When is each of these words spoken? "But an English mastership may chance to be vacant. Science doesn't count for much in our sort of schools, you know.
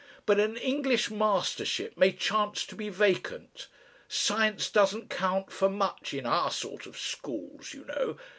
"But 0.25 0.39
an 0.39 0.57
English 0.57 1.11
mastership 1.11 1.95
may 1.95 2.11
chance 2.11 2.65
to 2.65 2.73
be 2.73 2.89
vacant. 2.89 3.67
Science 4.07 4.71
doesn't 4.71 5.11
count 5.11 5.51
for 5.51 5.69
much 5.69 6.15
in 6.15 6.25
our 6.25 6.49
sort 6.49 6.87
of 6.87 6.97
schools, 6.97 7.75
you 7.75 7.85
know. 7.85 8.17